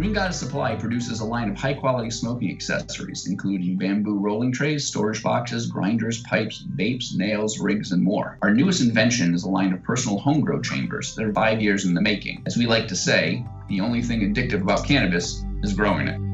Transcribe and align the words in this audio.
Green 0.00 0.14
Goddess 0.14 0.40
Supply 0.40 0.76
produces 0.76 1.20
a 1.20 1.26
line 1.26 1.50
of 1.50 1.58
high 1.58 1.74
quality 1.74 2.08
smoking 2.08 2.50
accessories, 2.50 3.26
including 3.26 3.76
bamboo 3.76 4.18
rolling 4.18 4.50
trays, 4.50 4.86
storage 4.86 5.22
boxes, 5.22 5.66
grinders, 5.66 6.22
pipes, 6.22 6.64
vapes, 6.74 7.14
nails, 7.14 7.60
rigs, 7.60 7.92
and 7.92 8.02
more. 8.02 8.38
Our 8.40 8.54
newest 8.54 8.80
invention 8.80 9.34
is 9.34 9.42
a 9.42 9.50
line 9.50 9.74
of 9.74 9.82
personal 9.82 10.18
home 10.18 10.40
grow 10.40 10.62
chambers 10.62 11.14
that 11.16 11.26
are 11.26 11.34
five 11.34 11.60
years 11.60 11.84
in 11.84 11.92
the 11.92 12.00
making. 12.00 12.42
As 12.46 12.56
we 12.56 12.64
like 12.64 12.88
to 12.88 12.96
say, 12.96 13.44
the 13.68 13.82
only 13.82 14.00
thing 14.00 14.20
addictive 14.20 14.62
about 14.62 14.86
cannabis 14.86 15.44
is 15.62 15.74
growing 15.74 16.08
it. 16.08 16.29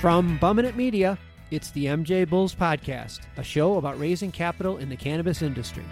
From 0.00 0.38
Bumminett 0.38 0.76
Media, 0.76 1.18
it's 1.50 1.72
the 1.72 1.86
MJ 1.86 2.28
Bulls 2.28 2.54
Podcast, 2.54 3.22
a 3.36 3.42
show 3.42 3.78
about 3.78 3.98
raising 3.98 4.30
capital 4.30 4.76
in 4.76 4.88
the 4.88 4.94
cannabis 4.94 5.42
industry. 5.42 5.82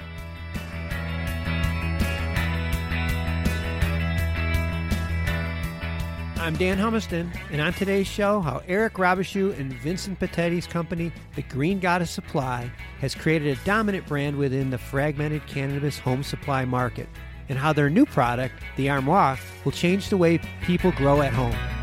I'm 6.37 6.55
Dan 6.55 6.79
Humiston, 6.79 7.37
and 7.51 7.60
on 7.60 7.73
today's 7.73 8.06
show, 8.06 8.41
how 8.41 8.62
Eric 8.69 8.95
Robichaux 8.95 9.59
and 9.59 9.73
Vincent 9.73 10.20
Pettetti's 10.20 10.68
company, 10.68 11.10
the 11.34 11.43
Green 11.43 11.80
Goddess 11.80 12.12
Supply, 12.12 12.70
has 13.01 13.12
created 13.12 13.59
a 13.59 13.65
dominant 13.65 14.07
brand 14.07 14.37
within 14.37 14.70
the 14.70 14.79
fragmented 14.79 15.45
cannabis 15.48 15.98
home 15.98 16.23
supply 16.23 16.65
market, 16.65 17.09
and 17.48 17.59
how 17.59 17.73
their 17.73 17.91
new 17.91 18.07
product, 18.07 18.54
the 18.77 18.88
Armoire, 18.88 19.37
will 19.65 19.73
change 19.73 20.10
the 20.10 20.16
way 20.16 20.38
people 20.62 20.93
grow 20.93 21.23
at 21.23 21.32
home. 21.32 21.75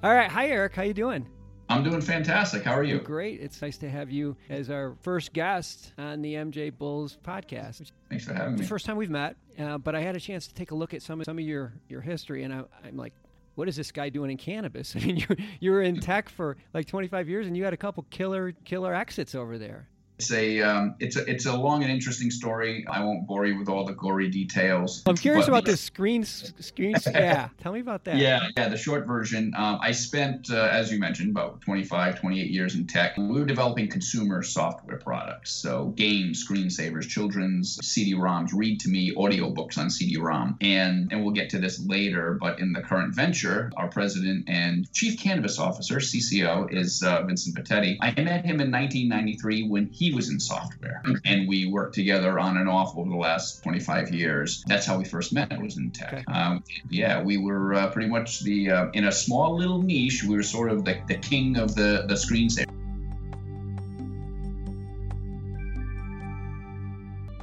All 0.00 0.14
right, 0.14 0.30
hi 0.30 0.46
Eric, 0.48 0.76
how 0.76 0.82
you 0.82 0.94
doing? 0.94 1.26
I'm 1.68 1.82
doing 1.82 2.00
fantastic. 2.00 2.62
How 2.62 2.72
are 2.72 2.84
you? 2.84 3.00
Great. 3.00 3.40
It's 3.40 3.60
nice 3.60 3.76
to 3.78 3.90
have 3.90 4.12
you 4.12 4.36
as 4.48 4.70
our 4.70 4.94
first 5.02 5.32
guest 5.32 5.92
on 5.98 6.22
the 6.22 6.34
MJ 6.34 6.70
Bulls 6.76 7.18
podcast. 7.24 7.90
Thanks 8.08 8.24
for 8.24 8.32
having 8.32 8.54
me. 8.54 8.60
The 8.60 8.66
first 8.68 8.86
time 8.86 8.96
we've 8.96 9.10
met, 9.10 9.34
uh, 9.58 9.76
but 9.76 9.96
I 9.96 10.00
had 10.00 10.14
a 10.14 10.20
chance 10.20 10.46
to 10.46 10.54
take 10.54 10.70
a 10.70 10.76
look 10.76 10.94
at 10.94 11.02
some 11.02 11.20
of 11.20 11.24
some 11.24 11.36
of 11.36 11.44
your 11.44 11.72
your 11.88 12.00
history, 12.00 12.44
and 12.44 12.54
I, 12.54 12.62
I'm 12.84 12.96
like, 12.96 13.12
what 13.56 13.68
is 13.68 13.74
this 13.74 13.90
guy 13.90 14.08
doing 14.08 14.30
in 14.30 14.36
cannabis? 14.36 14.94
I 14.96 15.00
mean, 15.00 15.16
you 15.16 15.26
you 15.58 15.72
were 15.72 15.82
in 15.82 15.98
tech 15.98 16.28
for 16.28 16.56
like 16.72 16.86
25 16.86 17.28
years, 17.28 17.48
and 17.48 17.56
you 17.56 17.64
had 17.64 17.74
a 17.74 17.76
couple 17.76 18.06
killer 18.08 18.52
killer 18.64 18.94
exits 18.94 19.34
over 19.34 19.58
there. 19.58 19.88
It's 20.18 20.32
a 20.32 20.60
um, 20.62 20.96
it's 20.98 21.16
a 21.16 21.24
it's 21.30 21.46
a 21.46 21.56
long 21.56 21.84
and 21.84 21.92
interesting 21.92 22.32
story. 22.32 22.84
I 22.90 23.04
won't 23.04 23.28
bore 23.28 23.46
you 23.46 23.56
with 23.56 23.68
all 23.68 23.84
the 23.84 23.92
gory 23.92 24.28
details. 24.28 25.04
I'm 25.06 25.16
curious 25.16 25.46
but, 25.46 25.52
about 25.52 25.64
this 25.64 25.80
screen 25.80 26.24
screen. 26.24 26.96
yeah, 27.06 27.50
tell 27.62 27.72
me 27.72 27.78
about 27.78 28.02
that. 28.04 28.16
Yeah, 28.16 28.48
yeah. 28.56 28.68
The 28.68 28.76
short 28.76 29.06
version. 29.06 29.54
Um, 29.56 29.78
I 29.80 29.92
spent, 29.92 30.50
uh, 30.50 30.70
as 30.72 30.90
you 30.90 30.98
mentioned, 30.98 31.30
about 31.30 31.60
25, 31.60 32.18
28 32.18 32.50
years 32.50 32.74
in 32.74 32.88
tech. 32.88 33.16
We 33.16 33.28
were 33.28 33.44
developing 33.44 33.88
consumer 33.88 34.42
software 34.42 34.98
products, 34.98 35.52
so 35.52 35.90
games, 35.90 36.44
screensavers, 36.44 37.08
children's 37.08 37.78
CD-ROMs, 37.86 38.50
read 38.52 38.80
to 38.80 38.88
me 38.88 39.14
audiobooks 39.14 39.78
on 39.78 39.88
CD-ROM, 39.88 40.56
and 40.60 41.12
and 41.12 41.22
we'll 41.22 41.34
get 41.34 41.50
to 41.50 41.58
this 41.60 41.78
later. 41.86 42.36
But 42.40 42.58
in 42.58 42.72
the 42.72 42.80
current 42.80 43.14
venture, 43.14 43.70
our 43.76 43.86
president 43.86 44.48
and 44.48 44.92
chief 44.92 45.20
cannabis 45.20 45.60
officer 45.60 45.98
(CCO) 45.98 46.72
is 46.72 47.04
uh, 47.04 47.22
Vincent 47.22 47.56
Pettetti. 47.56 47.98
I 48.00 48.10
met 48.20 48.44
him 48.44 48.60
in 48.60 48.72
1993 48.72 49.68
when 49.68 49.86
he 49.86 50.07
was 50.12 50.30
in 50.30 50.40
software, 50.40 51.02
and 51.24 51.48
we 51.48 51.66
worked 51.66 51.94
together 51.94 52.38
on 52.38 52.56
and 52.56 52.68
off 52.68 52.96
over 52.96 53.08
the 53.08 53.16
last 53.16 53.62
25 53.62 54.14
years. 54.14 54.64
That's 54.66 54.86
how 54.86 54.98
we 54.98 55.04
first 55.04 55.32
met. 55.32 55.52
It 55.52 55.60
was 55.60 55.76
in 55.76 55.90
tech. 55.90 56.12
Okay. 56.12 56.24
Um, 56.32 56.64
yeah, 56.90 57.22
we 57.22 57.36
were 57.36 57.74
uh, 57.74 57.90
pretty 57.90 58.08
much 58.08 58.40
the 58.40 58.70
uh, 58.70 58.90
in 58.92 59.04
a 59.04 59.12
small 59.12 59.56
little 59.56 59.82
niche. 59.82 60.24
We 60.24 60.36
were 60.36 60.42
sort 60.42 60.70
of 60.70 60.84
the, 60.84 61.00
the 61.08 61.16
king 61.16 61.56
of 61.56 61.74
the 61.74 62.04
the 62.06 62.14
screensaver. 62.14 62.77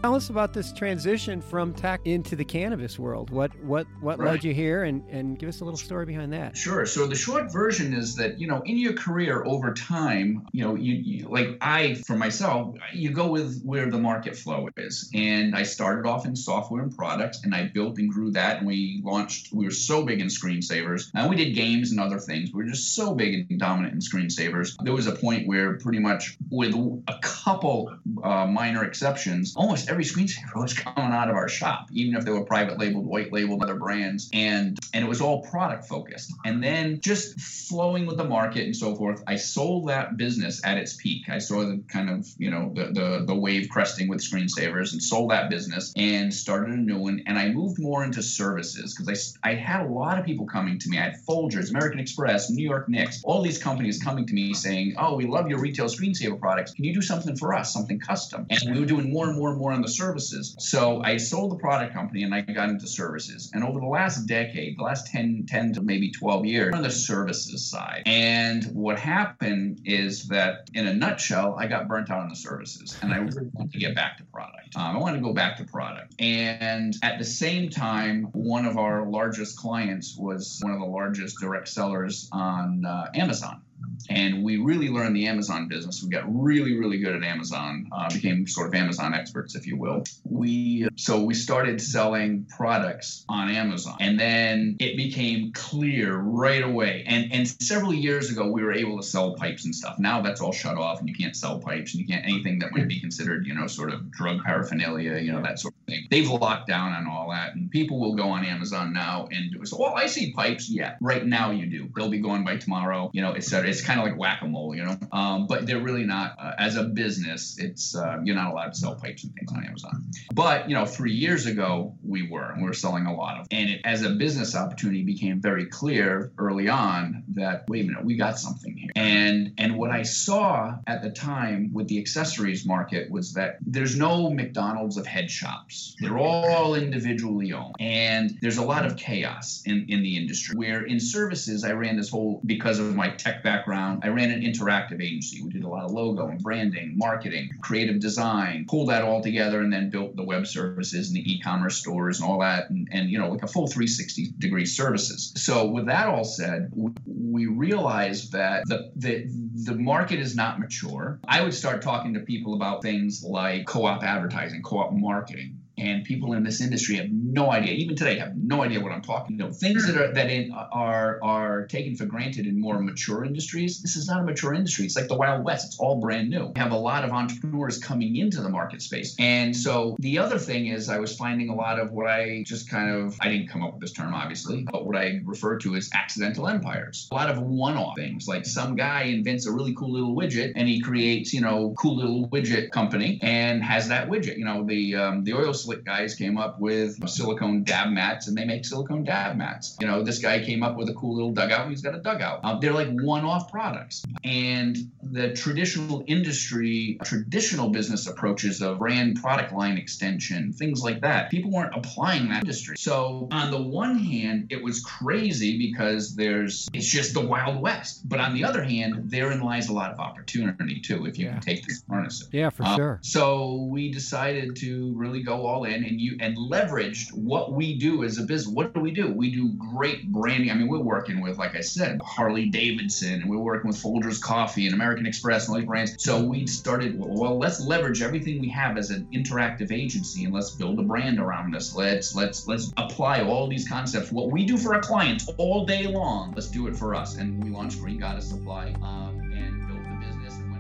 Tell 0.06 0.14
us 0.14 0.30
about 0.30 0.54
this 0.54 0.72
transition 0.72 1.42
from 1.42 1.74
tech 1.74 2.00
into 2.06 2.36
the 2.36 2.46
cannabis 2.46 3.00
world. 3.00 3.32
What 3.32 3.60
what 3.64 3.88
what 4.02 4.20
right. 4.20 4.34
led 4.34 4.44
you 4.44 4.54
here, 4.54 4.84
and 4.84 5.04
and 5.10 5.40
give 5.40 5.50
us 5.50 5.62
a 5.62 5.66
little 5.66 5.80
story 5.80 6.06
behind 6.06 6.32
that. 6.32 6.56
Sure. 6.56 6.86
So 6.86 7.08
the 7.08 7.16
short 7.16 7.52
version 7.52 7.92
is 7.92 8.16
that 8.18 8.40
you 8.40 8.46
know 8.46 8.62
in 8.66 8.78
your 8.78 8.94
career 8.94 9.44
over 9.46 9.74
time, 9.74 10.46
you 10.52 10.64
know 10.64 10.76
you, 10.76 10.94
you 10.94 11.28
like 11.28 11.58
I 11.60 11.96
for 12.06 12.16
myself, 12.16 12.76
you 12.94 13.10
go 13.10 13.32
with 13.32 13.64
where 13.64 13.90
the 13.90 13.98
market 13.98 14.36
flow 14.36 14.70
is, 14.78 15.10
and 15.16 15.56
I 15.56 15.64
started 15.64 16.08
off 16.08 16.28
in 16.28 16.36
software 16.36 16.84
and 16.84 16.96
products, 16.96 17.44
and 17.44 17.56
I 17.56 17.72
built 17.74 17.98
and 17.98 18.08
grew 18.08 18.30
that, 18.34 18.60
and 18.60 18.68
we 18.68 19.02
launched. 19.04 19.54
We 19.54 19.66
were 19.66 19.72
so 19.72 20.06
big 20.06 20.22
in 20.22 20.28
screensavers, 20.28 21.10
and 21.16 21.32
we 21.32 21.36
did 21.36 21.56
games 21.56 21.90
and 21.90 22.00
other 22.00 22.20
things. 22.20 22.54
We 22.54 22.64
were 22.64 22.70
just 22.70 22.94
so 22.94 23.16
big 23.16 23.48
and 23.50 23.60
dominant 23.60 23.96
in 23.96 24.02
screensavers. 24.02 24.76
There 24.84 24.94
was 24.94 25.08
a 25.08 25.16
point 25.16 25.48
where 25.48 25.80
pretty 25.80 25.98
much 25.98 26.38
with 26.52 26.76
a 26.76 27.18
couple 27.24 27.98
uh, 28.24 28.46
minor 28.46 28.84
exceptions, 28.84 29.56
almost 29.56 29.90
every 29.96 30.04
screensaver 30.04 30.62
was 30.62 30.74
coming 30.74 31.14
out 31.14 31.30
of 31.30 31.36
our 31.38 31.48
shop, 31.48 31.88
even 31.94 32.18
if 32.18 32.26
they 32.26 32.32
were 32.32 32.44
private 32.44 32.78
labeled, 32.78 33.06
white 33.06 33.32
labeled, 33.32 33.64
other 33.64 33.76
brands, 33.76 34.30
and 34.34 34.78
and 34.94 35.06
it 35.06 35.08
was 35.08 35.22
all 35.22 35.42
product 35.44 35.88
focused. 35.88 36.34
And 36.44 36.62
then 36.62 37.00
just 37.00 37.40
flowing 37.40 38.06
with 38.06 38.18
the 38.18 38.26
market 38.26 38.66
and 38.66 38.76
so 38.76 38.94
forth, 38.96 39.24
I 39.26 39.38
sold 39.38 39.88
that 39.88 40.18
business 40.18 40.62
at 40.66 40.78
its 40.78 40.98
peak. 40.98 41.30
I 41.30 41.38
saw 41.38 41.62
the 41.62 41.82
kind 41.88 42.10
of 42.10 42.28
you 42.38 42.52
know 42.52 42.74
the 42.76 42.88
the, 42.92 43.24
the 43.26 43.36
wave 43.36 43.70
cresting 43.70 44.10
with 44.10 44.20
screensavers 44.20 44.92
and 44.92 45.02
sold 45.02 45.32
that 45.32 45.50
business 45.50 45.94
and 45.96 46.34
started 46.34 46.74
a 46.74 46.78
new 46.78 46.98
one. 46.98 47.24
And 47.26 47.40
I 47.40 47.52
moved 47.52 47.80
more 47.80 48.04
into 48.04 48.22
services 48.22 48.94
because 48.94 49.34
I 49.44 49.52
I 49.52 49.56
had 49.56 49.86
a 49.86 49.90
lot 49.90 50.20
of 50.20 50.26
people 50.26 50.46
coming 50.46 50.78
to 50.80 50.90
me. 50.90 50.98
I 50.98 51.04
had 51.04 51.16
Folgers, 51.26 51.70
American 51.70 52.02
Express, 52.02 52.50
New 52.50 52.68
York 52.68 52.90
Knicks, 52.90 53.22
all 53.24 53.42
these 53.42 53.58
companies 53.58 54.04
coming 54.04 54.26
to 54.28 54.34
me 54.34 54.54
saying, 54.54 54.96
"Oh, 54.98 55.16
we 55.16 55.26
love 55.26 55.48
your 55.48 55.60
retail 55.60 55.86
screensaver 55.86 56.38
products. 56.38 56.74
Can 56.74 56.84
you 56.84 56.94
do 56.94 57.02
something 57.02 57.38
for 57.38 57.54
us, 57.54 57.72
something 57.72 57.98
custom?" 57.98 58.46
And 58.50 58.74
we 58.74 58.82
were 58.82 58.86
doing 58.86 59.14
more 59.14 59.30
and 59.30 59.38
more 59.38 59.52
and 59.52 59.58
more 59.58 59.72
on 59.72 59.85
services. 59.90 60.56
So 60.60 61.02
I 61.04 61.18
sold 61.18 61.52
the 61.52 61.58
product 61.58 61.94
company 61.94 62.24
and 62.24 62.34
I 62.34 62.42
got 62.42 62.70
into 62.70 62.88
services. 62.88 63.52
And 63.54 63.64
over 63.64 63.80
the 63.80 63.88
last 63.88 64.26
decade, 64.26 64.78
the 64.78 64.84
last 64.84 65.08
10, 65.08 65.46
10 65.48 65.74
to 65.74 65.82
maybe 65.82 66.12
12 66.12 66.46
years, 66.46 66.74
on 66.74 66.82
the 66.82 66.92
services 66.92 67.70
side. 67.70 68.04
And 68.06 68.64
what 68.74 69.00
happened 69.00 69.82
is 69.86 70.28
that, 70.28 70.70
in 70.74 70.88
a 70.88 70.94
nutshell, 70.94 71.56
I 71.58 71.68
got 71.68 71.88
burnt 71.88 72.10
out 72.10 72.20
on 72.20 72.30
the 72.30 72.36
services 72.36 72.98
and 73.02 73.14
I 73.14 73.18
really 73.18 73.50
wanted 73.54 73.74
to 73.74 73.80
get 73.80 73.96
back 73.96 74.18
to 74.18 74.24
product. 74.26 74.76
Um, 74.76 74.96
I 74.96 75.00
wanted 75.00 75.18
to 75.18 75.24
go 75.24 75.34
back 75.34 75.58
to 75.58 75.66
product. 75.66 76.16
And 76.20 76.96
at 77.04 77.18
the 77.20 77.26
same 77.26 77.70
time, 77.70 78.30
one 78.34 78.66
of 78.66 78.78
our 78.78 79.10
largest 79.10 79.58
clients 79.58 80.16
was 80.18 80.60
one 80.62 80.74
of 80.74 80.80
the 80.80 80.86
largest 80.86 81.38
direct 81.40 81.68
sellers 81.68 82.30
on 82.32 82.86
uh, 82.86 83.10
Amazon 83.14 83.62
and 84.10 84.44
we 84.44 84.58
really 84.58 84.90
learned 84.90 85.16
the 85.16 85.28
Amazon 85.28 85.68
business. 85.68 86.04
We 86.04 86.10
got 86.10 86.24
really, 86.28 86.78
really 86.78 87.00
good 87.00 87.16
at 87.16 87.24
Amazon. 87.24 87.88
Uh, 87.92 88.10
became 88.14 88.48
sort 88.48 88.68
of 88.68 88.76
Amazon 88.76 89.14
experts, 89.14 89.56
if 89.56 89.68
you 89.68 89.78
will. 89.78 90.04
We 90.24 90.88
so 90.96 91.24
we 91.24 91.34
started 91.34 91.82
selling 91.82 92.46
products 92.46 93.26
on 93.30 93.50
Amazon, 93.50 93.98
and 94.00 94.20
then 94.20 94.78
it 94.80 94.98
became 94.98 95.52
clear 95.54 96.16
right 96.16 96.64
away. 96.64 97.04
And 97.08 97.32
and 97.32 97.48
several 97.48 97.94
years 97.94 98.32
ago, 98.32 98.52
we 98.52 98.64
were 98.64 98.74
able 98.74 98.98
to 98.98 99.04
sell 99.04 99.36
pipes 99.36 99.66
and 99.66 99.74
stuff. 99.74 100.00
Now 100.00 100.22
that's 100.22 100.42
all 100.42 100.52
shut 100.52 100.78
off, 100.78 101.00
and 101.00 101.10
you 101.10 101.16
can't 101.16 101.36
sell 101.36 101.60
pipes, 101.60 101.94
and 101.94 102.02
you 102.02 102.08
can't 102.08 102.26
anything 102.26 102.60
that 102.60 102.72
might 102.72 102.88
be 102.88 103.00
considered, 103.00 103.46
you 103.46 103.54
know, 103.54 103.68
sort 103.68 103.94
of 103.94 104.12
drug 104.12 104.44
paraphernalia, 104.44 105.18
you 105.18 105.32
know, 105.32 105.42
that 105.42 105.60
sort 105.60 105.74
of 105.74 105.86
thing. 105.86 106.08
They've 106.10 106.30
locked 106.30 106.68
down 106.68 106.94
on 106.94 107.08
all 107.08 107.30
that, 107.32 107.56
and 107.56 107.70
people 107.70 108.00
will 108.00 108.16
go 108.16 108.30
on 108.30 108.46
Amazon 108.46 108.94
now 108.94 109.28
and 109.32 109.52
do 109.52 109.62
it. 109.62 109.68
so. 109.68 109.78
Well, 109.80 109.94
I 109.96 110.08
see 110.08 110.34
pipes. 110.34 110.70
Yeah, 110.70 110.96
right 111.02 111.26
now 111.26 111.52
you 111.52 111.68
do. 111.68 111.90
They'll 111.96 112.10
be 112.10 112.20
going 112.20 112.44
by 112.44 112.58
tomorrow. 112.58 113.10
You 113.14 113.22
know, 113.22 113.32
et 113.32 113.44
cetera. 113.44 113.70
It's 113.70 113.82
kind 113.86 114.00
of 114.00 114.06
like 114.06 114.18
whack-a-mole, 114.18 114.76
you 114.76 114.84
know. 114.84 114.98
Um, 115.12 115.48
but 115.48 115.66
they're 115.66 115.80
really 115.80 116.04
not. 116.04 116.36
Uh, 116.40 116.54
as 116.58 116.76
a 116.76 116.84
business, 116.84 117.58
it's 117.60 117.96
uh, 117.96 118.20
you're 118.24 118.36
not 118.36 118.52
allowed 118.52 118.74
to 118.74 118.76
sell 118.76 118.96
pipes 118.96 119.24
and 119.24 119.34
things 119.34 119.52
on 119.52 119.66
Amazon. 119.66 120.06
But 120.34 120.68
you 120.68 120.76
know, 120.76 120.86
three 120.86 121.14
years 121.14 121.46
ago 121.46 121.96
we 122.04 122.28
were, 122.28 122.52
and 122.52 122.62
we 122.62 122.68
were 122.68 122.74
selling 122.74 123.06
a 123.06 123.16
lot 123.16 123.40
of. 123.40 123.48
And 123.52 123.70
it, 123.70 123.82
as 123.86 124.04
a 124.04 124.10
business 124.10 124.56
opportunity, 124.56 125.04
became 125.04 125.40
very 125.40 125.66
clear 125.68 126.32
early 126.38 126.68
on 126.68 127.24
that 127.30 127.66
wait 127.68 127.84
a 127.84 127.88
minute, 127.88 128.04
we 128.04 128.16
got 128.16 128.40
something 128.40 128.76
here. 128.76 128.92
And 128.96 129.54
and 129.58 129.78
what 129.78 129.92
I 129.92 130.04
saw 130.04 130.76
at 130.88 131.04
the 131.04 131.12
time 131.12 131.72
with 131.74 131.88
the 131.88 132.00
accessories 132.00 132.66
market 132.66 133.12
was 133.12 133.34
that 133.34 133.58
there's 133.66 133.96
no 133.98 134.30
McDonald's 134.30 134.98
of 134.98 135.06
head 135.06 135.30
shops. 135.30 135.96
They're 136.00 136.18
all 136.18 136.76
individually 136.76 137.54
owned, 137.54 137.76
and 137.80 138.38
there's 138.42 138.58
a 138.58 138.64
lot 138.64 138.86
of 138.86 138.98
chaos 138.98 139.62
in 139.66 139.86
in 139.90 140.02
the 140.02 140.18
industry. 140.18 140.56
Where 140.56 140.84
in 140.84 141.00
services, 141.00 141.64
I 141.64 141.74
ran 141.74 141.98
this 141.98 142.10
whole 142.10 142.42
because 142.46 142.80
of 142.80 142.96
my 142.96 143.10
tech 143.10 143.44
background. 143.44 143.75
I 143.76 144.08
ran 144.08 144.32
an 144.32 144.42
interactive 144.42 145.02
agency. 145.02 145.42
We 145.44 145.50
did 145.50 145.64
a 145.64 145.68
lot 145.68 145.86
of 145.86 145.92
logo 145.92 146.28
and 146.28 146.42
branding, 146.42 146.94
marketing, 146.98 147.50
creative 147.62 148.00
design, 148.00 148.66
pulled 148.70 148.90
that 148.90 149.04
all 149.04 149.22
together, 149.22 149.62
and 149.62 149.72
then 149.72 149.90
built 149.90 150.16
the 150.16 150.24
web 150.24 150.48
services 150.48 151.08
and 151.10 151.16
the 151.16 151.32
e-commerce 151.32 151.78
stores 151.78 152.20
and 152.20 152.30
all 152.30 152.40
that, 152.40 152.70
and, 152.70 152.88
and 152.92 153.10
you 153.10 153.18
know, 153.18 153.30
like 153.30 153.44
a 153.44 153.48
full 153.48 153.68
360 153.68 154.34
degree 154.40 154.66
services. 154.66 155.34
So 155.36 155.66
with 155.66 155.86
that 155.88 156.08
all 156.08 156.24
said, 156.24 156.72
we 157.06 157.48
realized 157.48 158.32
that 158.32 158.64
the, 158.68 158.92
the 158.96 159.26
the 159.66 159.76
market 159.76 160.20
is 160.20 160.36
not 160.36 160.60
mature. 160.60 161.20
I 161.28 161.42
would 161.42 161.54
start 161.54 161.82
talking 161.82 162.14
to 162.14 162.20
people 162.20 162.54
about 162.54 162.82
things 162.82 163.24
like 163.24 163.66
co 163.66 163.86
op 163.86 164.04
advertising, 164.04 164.62
co 164.62 164.80
op 164.80 164.94
marketing 164.94 165.60
and 165.78 166.04
people 166.04 166.34
in 166.34 166.44
this 166.44 166.62
industry 166.62 166.96
have 166.96 167.12
no 167.12 167.52
idea 167.52 167.74
even 167.74 167.96
today 167.96 168.18
have 168.18 168.36
no 168.36 168.64
idea 168.64 168.80
what 168.80 168.92
i'm 168.92 169.02
talking 169.02 169.40
about. 169.40 169.56
Things 169.56 169.86
that 169.88 169.98
are 169.98 170.14
that 170.14 170.30
in, 170.30 170.52
are 170.52 171.20
are 171.24 171.68
taken 171.68 171.96
for 171.96 172.06
granted 172.06 172.48
in 172.48 172.60
more 172.60 172.80
mature 172.80 173.24
industries 173.24 173.82
this 173.82 173.96
is 173.96 174.08
not 174.08 174.22
a 174.22 174.24
mature 174.24 174.54
industry. 174.54 174.86
It's 174.86 174.96
like 174.96 175.08
the 175.08 175.16
wild 175.16 175.44
west. 175.44 175.68
It's 175.68 175.80
all 175.80 176.00
brand 176.00 176.30
new. 176.30 176.52
We 176.56 176.60
have 176.60 176.72
a 176.72 176.78
lot 176.78 177.04
of 177.04 177.12
entrepreneurs 177.12 177.78
coming 177.78 178.16
into 178.16 178.42
the 178.42 178.50
market 178.50 178.82
space. 178.82 179.16
And 179.20 179.56
so 179.56 179.96
the 180.00 180.20
other 180.20 180.38
thing 180.38 180.68
is 180.68 180.90
i 180.90 181.00
was 181.00 181.16
finding 181.16 181.50
a 181.50 181.56
lot 181.56 181.80
of 181.80 181.92
what 181.92 182.08
i 182.08 182.44
just 182.46 182.70
kind 182.70 182.90
of 182.90 183.18
i 183.22 183.30
didn't 183.30 183.48
come 183.48 183.64
up 183.64 183.74
with 183.74 183.82
this 183.82 183.92
term 183.92 184.14
obviously 184.14 184.66
but 184.72 184.86
what 184.86 184.96
i 184.96 185.20
refer 185.24 185.58
to 185.60 185.76
as 185.76 185.90
accidental 185.94 186.48
empires. 186.48 187.08
A 187.12 187.16
lot 187.16 187.30
of 187.30 187.40
one-off 187.40 187.96
things 187.96 188.28
like 188.28 188.46
some 188.46 188.76
guy 188.76 189.04
invents 189.04 189.46
a 189.46 189.52
really 189.52 189.74
cool 189.74 189.92
little 189.92 190.16
widget 190.16 190.54
and 190.56 190.68
he 190.68 190.82
creates 190.82 191.34
you 191.34 191.42
know 191.42 191.74
cool 191.78 191.96
little 191.96 192.30
widget 192.30 192.72
company 192.72 193.20
and 193.22 193.64
has 193.64 193.88
that 193.90 194.10
widget. 194.10 194.38
You 194.38 194.46
know 194.46 194.64
the 194.66 194.96
um, 194.96 195.24
the 195.24 195.34
oil 195.34 195.54
slick 195.66 195.84
guys 195.84 196.16
came 196.16 196.38
up 196.38 196.60
with 196.60 197.08
silicone 197.10 197.64
dab 197.64 197.90
mats 197.90 198.28
and 198.28 198.38
they 198.38 198.46
make 198.46 198.66
silicone 198.66 199.04
dab 199.04 199.36
mats. 199.36 199.76
You 199.82 199.88
know, 199.88 200.04
this 200.04 200.20
guy 200.20 200.44
came 200.44 200.64
up 200.64 200.78
with 200.78 200.90
a 200.90 200.94
cool 200.94 201.16
little 201.16 201.34
dugout. 201.34 201.70
He's 201.70 201.82
got 201.82 201.96
a 201.96 202.00
dugout. 202.00 202.42
Uh, 202.44 202.60
they're 202.60 202.74
like 202.74 202.90
one-off 202.90 203.52
products. 203.52 204.04
And 204.24 204.78
the 205.12 205.34
traditional 205.34 206.04
industry, 206.08 207.00
traditional 207.04 207.70
business 207.70 208.08
approaches 208.08 208.62
of 208.62 208.80
brand 208.80 209.22
product 209.22 209.54
line 209.54 209.78
extension, 209.78 210.54
things 210.54 210.84
like 210.84 211.02
that, 211.02 211.32
people 211.32 211.52
weren't 211.52 211.76
applying 211.76 212.30
that 212.30 212.44
industry. 212.44 212.76
So 212.78 213.28
on 213.32 213.52
the 213.52 213.62
one 213.62 213.98
hand, 213.98 214.48
it 214.52 214.64
was 214.64 214.82
crazy 214.82 215.58
because 215.58 216.16
there's 216.16 216.70
it's 216.74 216.88
just 216.88 217.14
the 217.14 217.26
wild 217.26 217.62
west. 217.62 218.08
But 218.08 218.20
on 218.20 218.34
the 218.36 218.44
other 218.44 218.64
hand, 218.64 219.10
therein 219.10 219.42
lies 219.42 219.70
a 219.70 219.74
lot 219.74 219.92
of 219.92 220.00
opportunity 220.00 220.80
too 220.80 221.06
if 221.06 221.18
you 221.18 221.26
yeah. 221.26 221.34
can 221.34 221.42
take 221.42 221.66
this 221.66 221.84
harness. 221.90 222.28
Yeah, 222.32 222.50
for 222.50 222.64
um, 222.64 222.76
sure. 222.76 223.00
So 223.02 223.68
we 223.72 223.92
decided 223.92 224.56
to 224.58 224.94
really 224.96 225.24
go 225.24 225.46
all 225.46 225.56
all 225.56 225.64
in 225.64 225.86
and 225.86 226.02
you 226.02 226.18
and 226.20 226.36
leveraged 226.38 227.14
what 227.14 227.54
we 227.54 227.78
do 227.78 228.04
as 228.04 228.18
a 228.18 228.24
business. 228.24 228.54
What 228.54 228.74
do 228.74 228.82
we 228.82 228.92
do? 228.92 229.12
We 229.12 229.32
do 229.32 229.54
great 229.54 230.12
branding. 230.12 230.52
I 230.52 230.54
mean, 230.54 230.68
we're 230.68 230.80
working 230.80 231.22
with, 231.22 231.38
like 231.38 231.56
I 231.56 231.62
said, 231.62 232.02
Harley 232.04 232.48
Davidson, 232.48 233.22
and 233.22 233.30
we're 233.30 233.40
working 233.40 233.70
with 233.70 233.82
Folgers 233.82 234.22
Coffee 234.22 234.66
and 234.66 234.76
American 234.76 234.95
Express 235.04 235.48
and 235.48 235.54
all 235.54 235.60
these 235.60 235.68
brands. 235.68 235.96
So 235.98 236.24
we 236.24 236.48
started. 236.48 236.96
Well, 236.98 237.38
let's 237.38 237.60
leverage 237.60 238.02
everything 238.02 238.40
we 238.40 238.50
have 238.50 238.78
as 238.78 238.90
an 238.92 239.08
interactive 239.14 239.72
agency 239.72 240.26
and 240.26 240.34
let's 240.34 240.52
build 240.52 240.80
a 240.80 240.84
brand 240.84 241.20
around 241.20 241.54
this. 241.54 241.76
Let's 241.76 242.16
let's 242.16 242.48
let's 242.48 242.72
apply 242.78 243.22
all 243.22 243.48
these 243.48 243.68
concepts. 243.68 244.12
What 244.12 244.32
we 244.32 244.46
do 244.46 244.58
for 244.58 244.74
our 244.74 244.82
clients 244.82 245.28
all 245.38 245.66
day 245.66 245.88
long, 245.88 246.34
let's 246.36 246.48
do 246.48 246.68
it 246.68 246.76
for 246.76 246.96
us. 246.96 247.18
And 247.18 247.44
we 247.44 247.50
launched 247.50 247.80
Green 247.80 247.98
Goddess 247.98 248.30
Supply. 248.30 248.74
Um, 248.82 249.20
and 249.34 249.68
built 249.68 249.80
the 249.82 249.96
business. 250.06 250.36
And 250.36 250.52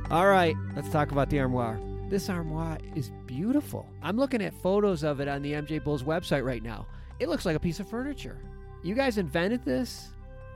went 0.00 0.12
All 0.12 0.26
right, 0.26 0.56
let's 0.74 0.88
talk 0.88 1.12
about 1.12 1.30
the 1.30 1.38
armoire. 1.38 1.78
This 2.08 2.28
armoire 2.28 2.78
is 2.94 3.10
beautiful. 3.26 3.88
I'm 4.02 4.18
looking 4.18 4.42
at 4.42 4.52
photos 4.52 5.02
of 5.02 5.20
it 5.20 5.28
on 5.28 5.40
the 5.40 5.52
MJ 5.52 5.82
Bulls 5.82 6.02
website 6.02 6.44
right 6.44 6.62
now. 6.62 6.86
It 7.18 7.28
looks 7.28 7.46
like 7.46 7.56
a 7.56 7.60
piece 7.60 7.80
of 7.80 7.88
furniture. 7.88 8.38
You 8.82 8.94
guys 8.94 9.16
invented 9.16 9.64
this 9.64 10.10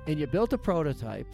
and 0.06 0.18
you 0.18 0.26
built 0.26 0.52
a 0.52 0.58
prototype 0.58 1.26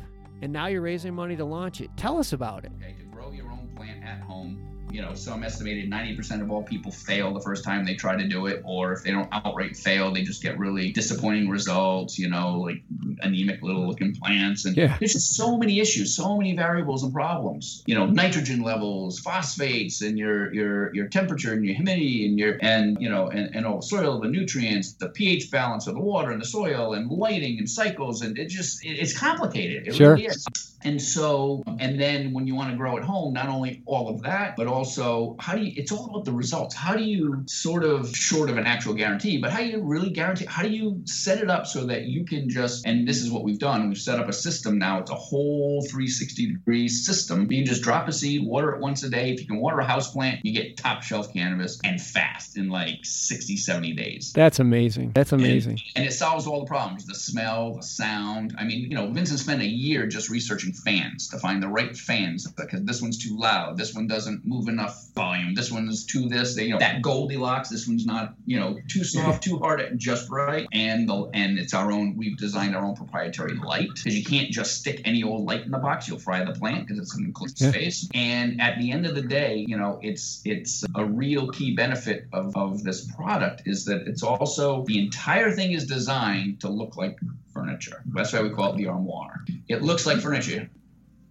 and 0.42 0.52
now 0.52 0.66
you're 0.66 0.80
raising 0.80 1.14
money 1.14 1.36
to 1.36 1.44
launch 1.44 1.80
it. 1.80 1.90
Tell 1.96 2.18
us 2.18 2.32
about 2.32 2.64
it. 2.64 2.72
Okay, 2.80 2.94
to 2.98 3.04
grow 3.04 3.30
your 3.30 3.50
own 3.50 3.70
plant 3.76 4.02
at 4.04 4.20
home 4.20 4.71
you 4.92 5.00
know, 5.00 5.14
some 5.14 5.42
estimated 5.42 5.90
90% 5.90 6.42
of 6.42 6.50
all 6.50 6.62
people 6.62 6.92
fail 6.92 7.32
the 7.32 7.40
first 7.40 7.64
time 7.64 7.86
they 7.86 7.94
try 7.94 8.14
to 8.14 8.28
do 8.28 8.46
it, 8.46 8.60
or 8.64 8.92
if 8.92 9.02
they 9.02 9.10
don't 9.10 9.28
outright 9.32 9.74
fail, 9.74 10.12
they 10.12 10.22
just 10.22 10.42
get 10.42 10.58
really 10.58 10.92
disappointing 10.92 11.48
results, 11.48 12.18
you 12.18 12.28
know, 12.28 12.60
like 12.60 12.82
anemic 13.20 13.62
little 13.62 13.86
looking 13.88 14.14
plants. 14.14 14.66
And 14.66 14.76
yeah. 14.76 14.98
there's 14.98 15.14
just 15.14 15.34
so 15.34 15.56
many 15.56 15.80
issues, 15.80 16.14
so 16.14 16.36
many 16.36 16.54
variables 16.54 17.02
and 17.04 17.12
problems. 17.12 17.82
You 17.86 17.94
know, 17.94 18.04
nitrogen 18.06 18.62
levels, 18.62 19.18
phosphates, 19.18 20.02
and 20.02 20.18
your 20.18 20.52
your 20.52 20.94
your 20.94 21.08
temperature 21.08 21.54
and 21.54 21.64
your 21.64 21.74
humidity 21.74 22.26
and 22.26 22.38
your 22.38 22.58
and 22.60 23.00
you 23.00 23.08
know 23.08 23.28
and, 23.28 23.56
and 23.56 23.66
all 23.66 23.80
soil, 23.80 24.20
the 24.20 24.28
nutrients, 24.28 24.92
the 24.92 25.08
pH 25.08 25.50
balance 25.50 25.86
of 25.86 25.94
the 25.94 26.00
water 26.00 26.30
and 26.30 26.40
the 26.40 26.46
soil, 26.46 26.92
and 26.92 27.10
lighting 27.10 27.58
and 27.58 27.68
cycles, 27.68 28.20
and 28.20 28.38
it 28.38 28.48
just 28.48 28.84
it, 28.84 28.98
it's 28.98 29.18
complicated. 29.18 29.88
It 29.88 29.94
sure. 29.94 30.12
really 30.12 30.26
is. 30.26 30.46
And 30.84 31.00
so, 31.00 31.62
and 31.78 32.00
then 32.00 32.32
when 32.32 32.46
you 32.46 32.54
want 32.54 32.70
to 32.70 32.76
grow 32.76 32.96
at 32.96 33.04
home, 33.04 33.34
not 33.34 33.48
only 33.48 33.82
all 33.86 34.08
of 34.08 34.22
that, 34.22 34.56
but 34.56 34.66
also 34.82 35.36
how 35.38 35.54
do 35.54 35.62
you, 35.62 35.72
it's 35.76 35.92
all 35.92 36.06
about 36.10 36.24
the 36.24 36.32
results. 36.32 36.74
How 36.74 36.96
do 36.96 37.04
you 37.04 37.44
sort 37.46 37.84
of, 37.84 38.14
short 38.16 38.50
of 38.50 38.58
an 38.58 38.66
actual 38.66 38.94
guarantee, 38.94 39.38
but 39.38 39.52
how 39.52 39.60
do 39.60 39.66
you 39.66 39.80
really 39.80 40.10
guarantee, 40.10 40.46
how 40.46 40.62
do 40.62 40.70
you 40.70 41.02
set 41.04 41.38
it 41.38 41.48
up 41.48 41.66
so 41.68 41.86
that 41.86 42.06
you 42.06 42.24
can 42.24 42.48
just, 42.48 42.84
and 42.84 43.06
this 43.06 43.22
is 43.22 43.30
what 43.30 43.44
we've 43.44 43.60
done, 43.60 43.88
we've 43.88 43.98
set 43.98 44.18
up 44.18 44.28
a 44.28 44.32
system 44.32 44.78
now, 44.78 44.98
it's 44.98 45.12
a 45.12 45.14
whole 45.14 45.82
360 45.82 46.54
degree 46.54 46.88
system. 46.88 47.42
You 47.42 47.58
can 47.58 47.66
just 47.66 47.82
drop 47.82 48.08
a 48.08 48.12
seed, 48.12 48.44
water 48.44 48.74
it 48.74 48.80
once 48.80 49.04
a 49.04 49.08
day. 49.08 49.30
If 49.32 49.40
you 49.40 49.46
can 49.46 49.60
water 49.60 49.78
a 49.78 49.84
house 49.84 50.12
plant, 50.12 50.44
you 50.44 50.52
get 50.52 50.76
top 50.76 51.04
shelf 51.04 51.32
cannabis 51.32 51.78
and 51.84 52.00
fast 52.00 52.56
in 52.56 52.68
like 52.68 52.98
60, 53.04 53.56
70 53.56 53.92
days. 53.92 54.32
That's 54.32 54.58
amazing. 54.58 55.12
That's 55.14 55.30
amazing. 55.30 55.78
And, 55.94 56.02
and 56.02 56.06
it 56.06 56.12
solves 56.12 56.48
all 56.48 56.60
the 56.60 56.66
problems 56.66 57.06
the 57.06 57.14
smell, 57.14 57.74
the 57.74 57.82
sound. 57.82 58.56
I 58.58 58.64
mean, 58.64 58.90
you 58.90 58.96
know, 58.96 59.10
Vincent 59.12 59.38
spent 59.38 59.62
a 59.62 59.66
year 59.66 60.08
just 60.08 60.28
researching 60.28 60.72
fans 60.72 61.28
to 61.28 61.38
find 61.38 61.62
the 61.62 61.68
right 61.68 61.96
fans 61.96 62.50
because 62.50 62.82
this 62.82 63.00
one's 63.00 63.18
too 63.22 63.38
loud. 63.38 63.76
This 63.76 63.94
one 63.94 64.06
doesn't 64.06 64.44
move 64.44 64.68
enough 64.72 65.08
volume. 65.14 65.54
This 65.54 65.70
one 65.70 65.88
is 65.88 66.04
too 66.04 66.28
this. 66.28 66.54
They, 66.54 66.64
you 66.64 66.72
know, 66.72 66.78
that 66.78 67.02
Goldilocks. 67.02 67.68
This 67.68 67.86
one's 67.86 68.06
not, 68.06 68.34
you 68.46 68.58
know, 68.58 68.78
too 68.88 69.04
soft, 69.04 69.44
too 69.44 69.58
hard, 69.58 69.98
just 69.98 70.30
right. 70.30 70.66
And 70.72 71.08
the 71.08 71.30
and 71.34 71.58
it's 71.58 71.74
our 71.74 71.92
own. 71.92 72.16
We've 72.16 72.36
designed 72.36 72.74
our 72.74 72.84
own 72.84 72.96
proprietary 72.96 73.54
light 73.54 73.88
because 73.94 74.16
you 74.16 74.24
can't 74.24 74.50
just 74.50 74.78
stick 74.78 75.02
any 75.04 75.22
old 75.22 75.46
light 75.46 75.62
in 75.62 75.70
the 75.70 75.78
box. 75.78 76.08
You'll 76.08 76.18
fry 76.18 76.44
the 76.44 76.52
plant 76.52 76.86
because 76.86 76.98
it's 76.98 77.16
an 77.16 77.24
enclosed 77.24 77.60
yeah. 77.60 77.70
space. 77.70 78.08
And 78.14 78.60
at 78.60 78.78
the 78.78 78.90
end 78.90 79.06
of 79.06 79.14
the 79.14 79.22
day, 79.22 79.64
you 79.68 79.76
know, 79.76 79.98
it's 80.02 80.42
it's 80.44 80.84
a 80.94 81.04
real 81.04 81.48
key 81.48 81.74
benefit 81.74 82.26
of 82.32 82.56
of 82.56 82.82
this 82.82 83.10
product 83.14 83.62
is 83.66 83.84
that 83.84 84.08
it's 84.08 84.22
also 84.22 84.84
the 84.84 84.98
entire 84.98 85.50
thing 85.52 85.72
is 85.72 85.86
designed 85.86 86.60
to 86.60 86.68
look 86.68 86.96
like 86.96 87.18
furniture. 87.52 88.02
That's 88.06 88.32
why 88.32 88.42
we 88.42 88.50
call 88.50 88.72
it 88.72 88.76
the 88.76 88.88
armoire. 88.88 89.44
It 89.68 89.82
looks 89.82 90.06
like 90.06 90.18
furniture. 90.18 90.68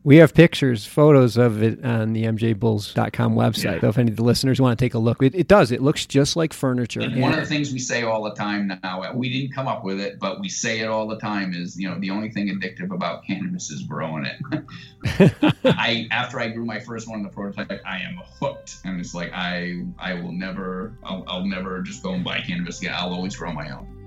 We 0.04 0.18
have 0.18 0.34
pictures, 0.34 0.86
photos 0.86 1.38
of 1.38 1.62
it 1.62 1.84
on 1.86 2.14
the 2.14 2.24
mjbulls.com 2.24 3.36
website. 3.36 3.76
Yeah. 3.76 3.82
So 3.82 3.90
if 3.90 3.98
any 4.00 4.10
of 4.10 4.18
the 4.18 4.24
listeners 4.24 4.60
want 4.60 4.78
to 4.78 4.84
take 4.84 4.96
a 4.96 5.00
look, 5.00 5.22
it, 5.22 5.36
it 5.36 5.48
does. 5.48 5.72
It 5.72 5.82
looks 5.82 6.08
just 6.08 6.36
like 6.36 6.54
furniture. 6.54 7.02
And 7.02 7.22
one 7.22 7.34
of 7.34 7.40
the 7.40 7.46
things 7.46 7.72
we 7.72 7.78
say 7.78 8.02
all 8.02 8.24
the 8.24 8.34
time 8.34 8.72
now, 8.82 9.14
we 9.14 9.32
didn't 9.32 9.54
come 9.54 9.68
up 9.68 9.84
with 9.84 10.00
it, 10.00 10.20
but 10.20 10.42
we 10.42 10.50
say 10.50 10.80
it 10.80 10.88
all 10.88 11.08
the 11.08 11.20
time 11.20 11.54
is, 11.54 11.80
you 11.80 11.88
know, 11.88 12.00
the 12.00 12.10
only 12.10 12.32
thing 12.32 12.48
addictive 12.48 12.94
about 12.94 13.26
cannabis 13.26 13.70
is 13.70 13.84
growing 13.84 14.26
it. 14.26 15.54
I 15.66 16.08
after 16.10 16.40
I 16.40 16.50
grew 16.50 16.66
my 16.66 16.80
first 16.80 17.08
one, 17.08 17.20
in 17.20 17.24
the 17.24 17.30
prototype, 17.30 17.82
I 17.86 18.00
am 18.00 18.20
hooked, 18.40 18.78
and 18.84 19.00
it's 19.00 19.14
like 19.14 19.32
I 19.34 19.84
I 20.00 20.16
will 20.16 20.32
never 20.32 20.98
I'll, 21.04 21.24
I'll 21.28 21.46
never 21.46 21.82
just 21.82 22.02
go 22.02 22.14
and 22.14 22.24
buy 22.24 22.40
cannabis 22.40 22.80
again. 22.80 22.96
I'll 22.96 23.14
always 23.14 23.36
grow 23.36 23.54
my 23.54 23.70
own. 23.70 24.01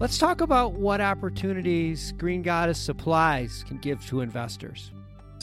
Let's 0.00 0.16
talk 0.16 0.40
about 0.40 0.72
what 0.72 1.02
opportunities 1.02 2.12
Green 2.12 2.40
Goddess 2.40 2.78
Supplies 2.80 3.66
can 3.68 3.76
give 3.76 4.06
to 4.06 4.22
investors. 4.22 4.92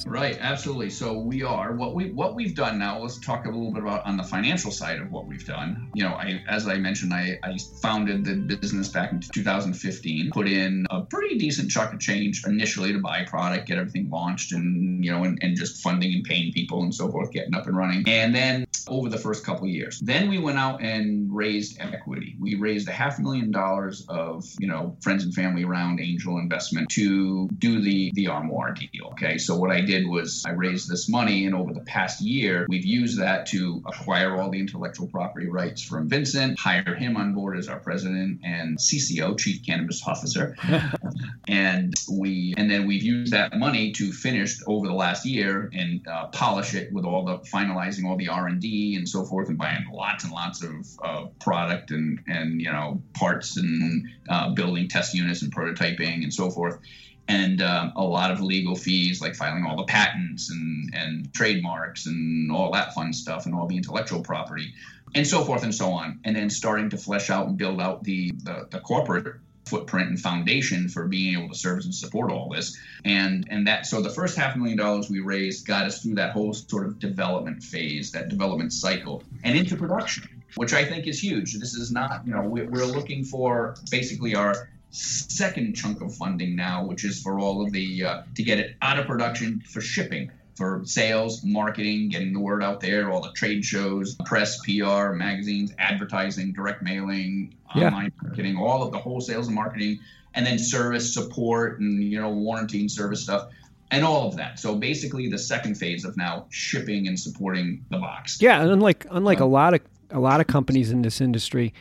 Right, 0.05 0.37
absolutely. 0.39 0.89
So 0.89 1.17
we 1.19 1.43
are 1.43 1.73
what 1.73 1.95
we 1.95 2.11
what 2.11 2.35
we've 2.35 2.55
done 2.55 2.79
now. 2.79 2.99
Let's 2.99 3.19
talk 3.19 3.45
a 3.45 3.49
little 3.49 3.71
bit 3.71 3.83
about 3.83 4.05
on 4.05 4.17
the 4.17 4.23
financial 4.23 4.71
side 4.71 4.99
of 4.99 5.11
what 5.11 5.27
we've 5.27 5.45
done. 5.45 5.89
You 5.93 6.03
know, 6.03 6.13
I 6.13 6.43
as 6.47 6.67
I 6.67 6.77
mentioned, 6.77 7.13
I, 7.13 7.39
I 7.43 7.57
founded 7.81 8.25
the 8.25 8.55
business 8.57 8.89
back 8.89 9.11
in 9.11 9.21
2015. 9.21 10.31
Put 10.31 10.47
in 10.47 10.85
a 10.89 11.01
pretty 11.01 11.37
decent 11.37 11.71
chunk 11.71 11.93
of 11.93 11.99
change 11.99 12.45
initially 12.45 12.93
to 12.93 12.99
buy 12.99 13.23
product, 13.23 13.67
get 13.67 13.77
everything 13.77 14.09
launched, 14.09 14.51
and 14.51 15.03
you 15.03 15.11
know, 15.11 15.23
and, 15.23 15.39
and 15.41 15.57
just 15.57 15.81
funding 15.81 16.13
and 16.13 16.23
paying 16.23 16.51
people 16.53 16.83
and 16.83 16.93
so 16.93 17.09
forth, 17.09 17.31
getting 17.31 17.55
up 17.55 17.67
and 17.67 17.75
running. 17.75 18.03
And 18.07 18.33
then 18.33 18.67
over 18.87 19.09
the 19.09 19.17
first 19.17 19.45
couple 19.45 19.67
years, 19.67 19.99
then 19.99 20.29
we 20.29 20.37
went 20.37 20.57
out 20.57 20.81
and 20.81 21.33
raised 21.33 21.79
equity. 21.79 22.35
We 22.39 22.55
raised 22.55 22.87
a 22.87 22.91
half 22.91 23.19
million 23.19 23.51
dollars 23.51 24.05
of 24.07 24.45
you 24.59 24.67
know 24.67 24.95
friends 25.01 25.23
and 25.23 25.33
family 25.33 25.63
around 25.63 25.99
angel 25.99 26.37
investment 26.37 26.89
to 26.89 27.47
do 27.57 27.81
the 27.81 28.11
the 28.13 28.27
armoire 28.27 28.73
deal. 28.73 29.07
Okay, 29.11 29.37
so 29.37 29.55
what 29.55 29.71
I 29.71 29.81
did 29.88 30.08
was 30.08 30.44
I 30.46 30.51
raised 30.51 30.89
this 30.89 31.10
money, 31.10 31.46
and 31.46 31.56
over 31.56 31.74
the 31.74 31.82
past 31.82 32.22
year, 32.22 32.65
we've 32.70 32.86
used 32.86 33.20
that 33.20 33.48
to 33.48 33.82
acquire 33.86 34.39
all 34.39 34.51
the 34.51 34.60
intellectual 34.60 35.08
property 35.08 35.48
rights 35.48 35.82
from 35.82 36.08
Vincent, 36.08 36.60
hire 36.60 36.94
him 36.96 37.17
on 37.17 37.34
board 37.34 37.58
as 37.58 37.67
our 37.67 37.79
president 37.79 38.41
and 38.44 38.77
CCO, 38.77 39.39
Chief 39.39 39.65
Cannabis 39.65 40.06
Officer, 40.06 40.56
and 41.48 41.94
we 42.12 42.53
and 42.58 42.70
then 42.70 42.86
we've 42.86 43.03
used 43.03 43.34
that 43.34 43.58
money 43.58 43.91
to 43.94 44.12
finish 44.12 44.60
over 44.67 44.88
the 44.88 44.94
last 44.94 45.25
year 45.25 45.70
and 45.74 46.08
uh, 46.08 46.27
polish 46.27 46.75
it 46.75 46.91
with 46.94 47.06
all 47.06 47.25
the 47.25 47.38
finalizing 47.50 48.06
all 48.06 48.17
the 48.17 48.27
R 48.27 48.48
and 48.48 48.62
D 48.62 48.96
and 48.96 49.08
so 49.08 49.24
forth, 49.24 49.50
and 49.50 49.58
buying 49.58 49.86
lots 49.91 50.24
and 50.24 50.34
lots 50.34 50.63
of 50.63 50.86
uh, 51.03 51.25
product 51.39 51.91
and 51.91 52.20
and 52.27 52.62
you 52.62 52.72
know 52.72 53.01
parts 53.13 53.58
and 53.58 54.08
uh, 54.29 54.50
building 54.53 54.88
test 54.89 55.13
units 55.13 55.41
and 55.41 55.56
prototyping 55.56 56.24
and 56.24 56.34
so 56.34 56.51
forth 56.51 56.79
and 57.27 57.62
um, 57.62 57.93
a 57.96 58.03
lot 58.03 58.31
of 58.31 58.41
legal 58.41 58.75
fees 58.75 59.22
like 59.22 59.36
filing 59.36 59.65
all 59.65 59.75
the 59.75 59.84
patents 59.84 60.50
and, 60.50 60.93
and 60.93 61.34
trademarks 61.34 62.05
and 62.05 62.51
all 62.51 62.72
that 62.72 62.93
fun 62.93 63.12
stuff 63.13 63.46
and 63.46 63.53
all 63.53 63.67
the 63.67 63.75
intellectual 63.75 64.22
property 64.22 64.74
and 65.15 65.25
so 65.25 65.43
forth 65.43 65.63
and 65.63 65.74
so 65.74 65.91
on. 65.91 66.19
And 66.24 66.36
then 66.36 66.50
starting 66.50 66.89
to 66.91 66.98
flesh 66.98 67.29
out 67.29 67.48
and 67.48 67.57
build 67.57 67.81
out 67.81 68.03
the, 68.03 68.31
the, 68.43 68.67
the 68.69 68.79
corporate 68.79 69.36
footprint 69.65 70.10
and 70.10 70.19
foundation 70.19 70.88
for 70.88 71.07
being 71.07 71.38
able 71.38 71.50
to 71.50 71.57
service 71.57 71.86
and 71.86 71.93
support 71.93 72.31
all 72.31 72.50
this. 72.50 72.77
And 73.03 73.48
and 73.50 73.67
that 73.67 73.86
so 73.86 74.01
the 74.01 74.10
first 74.10 74.38
half 74.38 74.55
million 74.55 74.77
dollars 74.77 75.10
we 75.10 75.19
raised 75.19 75.67
got 75.67 75.86
us 75.86 76.01
through 76.01 76.15
that 76.15 76.31
whole 76.31 76.53
sort 76.53 76.86
of 76.86 77.00
development 77.00 77.63
phase, 77.63 78.12
that 78.12 78.29
development 78.29 78.72
cycle, 78.72 79.24
and 79.43 79.57
into 79.57 79.75
production, 79.75 80.43
which 80.55 80.74
I 80.74 80.86
think 80.86 81.05
is 81.07 81.22
huge. 81.22 81.55
This 81.60 81.74
is 81.74 81.91
not, 81.91 82.25
you 82.25 82.34
know, 82.34 82.41
we're 82.43 82.86
looking 82.86 83.24
for 83.24 83.75
basically 83.91 84.36
our 84.36 84.69
second 84.97 85.75
chunk 85.75 86.01
of 86.01 86.13
funding 86.15 86.55
now, 86.55 86.85
which 86.85 87.03
is 87.03 87.21
for 87.21 87.39
all 87.39 87.65
of 87.65 87.71
the 87.71 88.03
uh, 88.03 88.21
to 88.35 88.43
get 88.43 88.59
it 88.59 88.75
out 88.81 88.99
of 88.99 89.05
production 89.05 89.61
for 89.61 89.81
shipping 89.81 90.31
for 90.57 90.81
sales, 90.85 91.43
marketing, 91.43 92.09
getting 92.09 92.33
the 92.33 92.39
word 92.39 92.63
out 92.63 92.81
there, 92.81 93.11
all 93.11 93.21
the 93.21 93.31
trade 93.33 93.63
shows, 93.63 94.15
press, 94.25 94.59
PR, 94.65 95.11
magazines, 95.11 95.71
advertising, 95.77 96.51
direct 96.51 96.81
mailing, 96.81 97.53
yeah. 97.75 97.87
online 97.87 98.11
marketing, 98.23 98.57
all 98.57 98.81
of 98.81 98.91
the 98.91 98.97
whole 98.97 99.21
sales 99.21 99.45
and 99.45 99.55
marketing, 99.55 99.99
and 100.33 100.43
then 100.43 100.57
service 100.57 101.13
support 101.13 101.79
and 101.79 102.03
you 102.03 102.19
know 102.19 102.29
warranty 102.29 102.79
and 102.79 102.91
service 102.91 103.21
stuff 103.21 103.49
and 103.91 104.03
all 104.03 104.27
of 104.27 104.35
that. 104.37 104.59
So 104.59 104.75
basically, 104.75 105.29
the 105.29 105.37
second 105.37 105.75
phase 105.75 106.03
of 106.03 106.17
now 106.17 106.47
shipping 106.49 107.07
and 107.07 107.19
supporting 107.19 107.85
the 107.89 107.97
box. 107.97 108.41
Yeah, 108.41 108.61
and 108.61 108.71
unlike 108.71 109.05
unlike 109.11 109.41
uh, 109.41 109.45
a 109.45 109.47
lot 109.47 109.75
of 109.75 109.81
a 110.09 110.19
lot 110.19 110.41
of 110.41 110.47
companies 110.47 110.91
in 110.91 111.03
this 111.03 111.21
industry, 111.21 111.73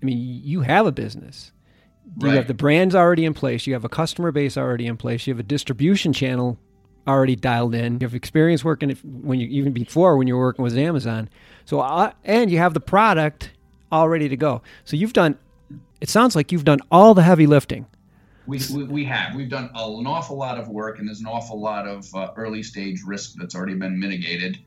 I 0.00 0.04
mean, 0.04 0.18
you 0.18 0.60
have 0.60 0.86
a 0.86 0.92
business. 0.92 1.50
You 2.18 2.30
have 2.30 2.48
the 2.48 2.54
brands 2.54 2.94
already 2.94 3.24
in 3.24 3.34
place. 3.34 3.66
You 3.66 3.72
have 3.74 3.84
a 3.84 3.88
customer 3.88 4.32
base 4.32 4.56
already 4.56 4.86
in 4.86 4.96
place. 4.96 5.26
You 5.26 5.32
have 5.32 5.40
a 5.40 5.44
distribution 5.44 6.12
channel 6.12 6.58
already 7.06 7.36
dialed 7.36 7.74
in. 7.74 7.94
You 7.94 8.06
have 8.06 8.14
experience 8.14 8.64
working 8.64 8.90
when 9.22 9.40
you 9.40 9.48
even 9.48 9.72
before 9.72 10.16
when 10.16 10.26
you 10.26 10.36
were 10.36 10.42
working 10.42 10.62
with 10.62 10.76
Amazon. 10.76 11.28
So 11.64 11.80
uh, 11.80 12.12
and 12.24 12.50
you 12.50 12.58
have 12.58 12.74
the 12.74 12.80
product 12.80 13.50
all 13.92 14.08
ready 14.08 14.28
to 14.28 14.36
go. 14.36 14.62
So 14.84 14.96
you've 14.96 15.12
done. 15.12 15.38
It 16.00 16.08
sounds 16.08 16.34
like 16.34 16.50
you've 16.50 16.64
done 16.64 16.80
all 16.90 17.14
the 17.14 17.22
heavy 17.22 17.46
lifting. 17.46 17.86
We, 18.46 18.60
we, 18.74 18.84
we 18.84 19.04
have. 19.04 19.34
We've 19.34 19.48
done 19.48 19.70
an 19.74 20.06
awful 20.06 20.36
lot 20.36 20.58
of 20.58 20.68
work, 20.68 20.98
and 20.98 21.06
there's 21.06 21.20
an 21.20 21.26
awful 21.26 21.60
lot 21.60 21.86
of 21.86 22.12
uh, 22.14 22.32
early 22.36 22.62
stage 22.62 23.02
risk 23.06 23.34
that's 23.36 23.54
already 23.54 23.74
been 23.74 23.98
mitigated 24.00 24.58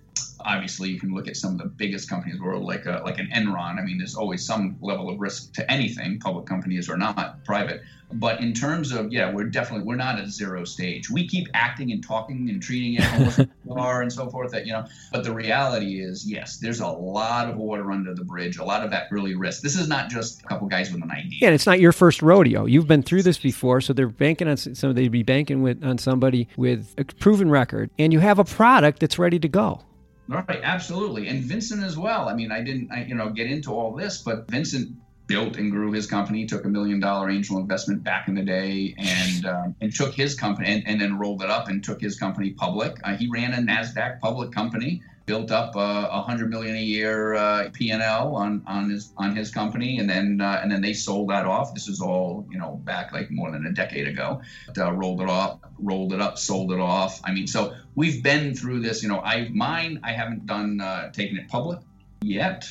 obviously 0.45 0.89
you 0.89 0.99
can 0.99 1.13
look 1.13 1.27
at 1.27 1.37
some 1.37 1.53
of 1.53 1.57
the 1.57 1.65
biggest 1.65 2.09
companies 2.09 2.35
in 2.35 2.41
the 2.41 2.45
world 2.45 2.63
like 2.63 2.85
a, 2.85 3.01
like 3.03 3.19
an 3.19 3.29
Enron. 3.33 3.79
I 3.79 3.83
mean, 3.83 3.97
there's 3.97 4.15
always 4.15 4.45
some 4.45 4.77
level 4.81 5.09
of 5.09 5.19
risk 5.19 5.53
to 5.53 5.71
anything, 5.71 6.19
public 6.19 6.45
companies 6.45 6.89
or 6.89 6.97
not, 6.97 7.43
private. 7.45 7.81
But 8.15 8.41
in 8.41 8.53
terms 8.53 8.91
of 8.91 9.11
yeah, 9.11 9.31
we're 9.31 9.45
definitely 9.45 9.85
we're 9.85 9.95
not 9.95 10.19
at 10.19 10.29
zero 10.29 10.65
stage. 10.65 11.09
We 11.09 11.27
keep 11.27 11.47
acting 11.53 11.91
and 11.91 12.03
talking 12.03 12.49
and 12.49 12.61
treating 12.61 12.95
it 12.99 13.49
are 13.71 14.01
and 14.01 14.13
so 14.13 14.29
forth. 14.29 14.51
That 14.51 14.67
you 14.67 14.73
know, 14.73 14.85
but 15.11 15.23
the 15.23 15.33
reality 15.33 15.99
is 16.01 16.29
yes, 16.29 16.57
there's 16.57 16.79
a 16.79 16.87
lot 16.87 17.49
of 17.49 17.57
water 17.57 17.91
under 17.91 18.13
the 18.13 18.23
bridge, 18.23 18.57
a 18.57 18.63
lot 18.63 18.83
of 18.83 18.91
that 18.91 19.07
early 19.11 19.35
risk. 19.35 19.61
This 19.61 19.75
is 19.75 19.87
not 19.87 20.09
just 20.09 20.41
a 20.41 20.45
couple 20.45 20.67
guys 20.67 20.91
with 20.91 21.01
an 21.01 21.11
idea. 21.11 21.39
Yeah, 21.41 21.47
and 21.47 21.55
it's 21.55 21.65
not 21.65 21.79
your 21.79 21.91
first 21.91 22.21
rodeo. 22.21 22.65
You've 22.65 22.87
been 22.87 23.03
through 23.03 23.23
this 23.23 23.37
before, 23.37 23.81
so 23.81 23.93
they're 23.93 24.07
banking 24.07 24.47
on 24.47 24.57
some. 24.57 24.93
They'd 24.93 25.11
be 25.11 25.23
banking 25.23 25.63
with 25.63 25.83
on 25.83 25.97
somebody 25.97 26.47
with 26.55 26.93
a 26.97 27.05
proven 27.05 27.49
record, 27.49 27.89
and 27.97 28.13
you 28.13 28.19
have 28.19 28.37
a 28.37 28.45
product 28.45 28.99
that's 28.99 29.17
ready 29.17 29.39
to 29.39 29.47
go. 29.47 29.81
Right, 30.27 30.61
absolutely, 30.63 31.27
and 31.27 31.43
Vincent 31.43 31.83
as 31.83 31.97
well. 31.97 32.29
I 32.29 32.33
mean, 32.33 32.51
I 32.51 32.61
didn't, 32.61 32.91
I, 32.91 33.03
you 33.03 33.15
know, 33.15 33.29
get 33.29 33.47
into 33.47 33.71
all 33.71 33.93
this, 33.93 34.21
but 34.21 34.49
Vincent 34.49 34.95
built 35.27 35.57
and 35.57 35.71
grew 35.71 35.91
his 35.91 36.05
company, 36.05 36.45
took 36.45 36.65
a 36.65 36.69
million 36.69 36.99
dollar 36.99 37.29
angel 37.29 37.57
investment 37.57 38.03
back 38.03 38.27
in 38.27 38.35
the 38.35 38.41
day, 38.41 38.95
and 38.97 39.45
um, 39.45 39.75
and 39.81 39.93
took 39.93 40.13
his 40.13 40.35
company 40.35 40.69
and, 40.69 40.87
and, 40.87 41.01
then 41.01 41.17
rolled 41.17 41.43
it 41.43 41.49
up 41.49 41.67
and 41.67 41.83
took 41.83 41.99
his 41.99 42.17
company 42.17 42.51
public. 42.51 42.97
Uh, 43.03 43.15
he 43.15 43.27
ran 43.29 43.53
a 43.53 43.57
Nasdaq 43.57 44.19
public 44.19 44.51
company 44.51 45.01
built 45.25 45.51
up 45.51 45.75
a 45.75 46.21
hundred 46.21 46.49
million 46.49 46.75
a 46.75 46.81
year 46.81 47.33
uh, 47.33 47.69
P&L 47.71 48.35
on 48.35 48.63
on 48.67 48.89
his 48.89 49.13
on 49.17 49.35
his 49.35 49.51
company, 49.51 49.99
and 49.99 50.09
then 50.09 50.41
uh, 50.41 50.59
and 50.61 50.71
then 50.71 50.81
they 50.81 50.93
sold 50.93 51.29
that 51.29 51.45
off. 51.45 51.73
This 51.73 51.87
is 51.87 52.01
all 52.01 52.45
you 52.49 52.57
know 52.57 52.81
back 52.83 53.13
like 53.13 53.31
more 53.31 53.51
than 53.51 53.65
a 53.65 53.71
decade 53.71 54.07
ago. 54.07 54.41
Uh, 54.77 54.91
rolled 54.91 55.21
it 55.21 55.29
off, 55.29 55.59
rolled 55.79 56.13
it 56.13 56.21
up, 56.21 56.37
sold 56.37 56.71
it 56.71 56.79
off. 56.79 57.21
I 57.23 57.33
mean, 57.33 57.47
so 57.47 57.73
we've 57.95 58.21
been 58.21 58.55
through 58.55 58.81
this. 58.81 59.03
You 59.03 59.09
know, 59.09 59.19
I 59.19 59.49
mine 59.49 60.01
I 60.03 60.11
haven't 60.11 60.45
done 60.45 60.81
uh, 60.81 61.11
taking 61.11 61.37
it 61.37 61.47
public 61.47 61.79
yet, 62.23 62.67